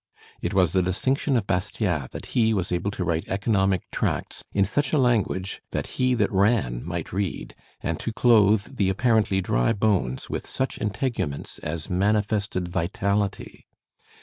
It 0.41 0.55
was 0.55 0.71
the 0.71 0.81
distinction 0.81 1.37
of 1.37 1.45
Bastiat 1.45 2.09
that 2.09 2.25
he 2.33 2.55
was 2.55 2.71
able 2.71 2.89
to 2.89 3.03
write 3.03 3.27
economic 3.29 3.83
tracts 3.91 4.43
in 4.51 4.65
such 4.65 4.93
a 4.93 4.97
language 4.97 5.61
that 5.73 5.85
he 6.01 6.15
that 6.15 6.31
ran 6.31 6.83
might 6.83 7.13
read, 7.13 7.53
and 7.81 7.99
to 7.99 8.11
clothe 8.11 8.77
the 8.77 8.89
apparently 8.89 9.41
dry 9.41 9.73
bones 9.73 10.27
with 10.27 10.47
such 10.47 10.79
integuments 10.79 11.59
as 11.59 11.87
manifested 11.91 12.67
vitality. 12.67 13.67